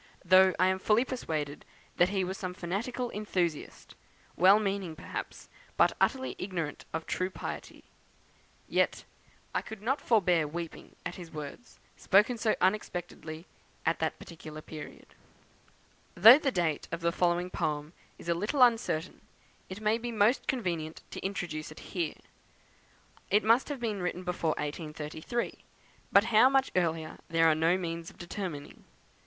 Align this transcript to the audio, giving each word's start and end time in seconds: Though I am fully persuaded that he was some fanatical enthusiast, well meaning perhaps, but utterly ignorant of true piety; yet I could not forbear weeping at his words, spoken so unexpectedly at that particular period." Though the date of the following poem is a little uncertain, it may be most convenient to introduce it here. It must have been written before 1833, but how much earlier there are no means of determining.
Though 0.25 0.55
I 0.57 0.65
am 0.65 0.79
fully 0.79 1.05
persuaded 1.05 1.63
that 1.97 2.09
he 2.09 2.23
was 2.23 2.35
some 2.35 2.55
fanatical 2.55 3.11
enthusiast, 3.11 3.93
well 4.35 4.57
meaning 4.59 4.95
perhaps, 4.95 5.47
but 5.77 5.95
utterly 6.01 6.35
ignorant 6.39 6.85
of 6.91 7.05
true 7.05 7.29
piety; 7.29 7.83
yet 8.67 9.03
I 9.53 9.61
could 9.61 9.79
not 9.83 10.01
forbear 10.01 10.47
weeping 10.47 10.95
at 11.05 11.17
his 11.17 11.29
words, 11.31 11.77
spoken 11.97 12.39
so 12.39 12.55
unexpectedly 12.59 13.45
at 13.85 13.99
that 13.99 14.17
particular 14.17 14.59
period." 14.63 15.13
Though 16.15 16.39
the 16.39 16.51
date 16.51 16.87
of 16.91 17.01
the 17.01 17.11
following 17.11 17.51
poem 17.51 17.93
is 18.17 18.27
a 18.27 18.33
little 18.33 18.63
uncertain, 18.63 19.21
it 19.69 19.81
may 19.81 19.99
be 19.99 20.11
most 20.11 20.47
convenient 20.47 21.03
to 21.11 21.23
introduce 21.23 21.71
it 21.71 21.79
here. 21.93 22.15
It 23.29 23.43
must 23.43 23.69
have 23.69 23.79
been 23.79 24.01
written 24.01 24.23
before 24.23 24.55
1833, 24.57 25.59
but 26.11 26.23
how 26.33 26.49
much 26.49 26.71
earlier 26.75 27.19
there 27.29 27.45
are 27.45 27.53
no 27.53 27.77
means 27.77 28.09
of 28.09 28.17
determining. 28.17 28.85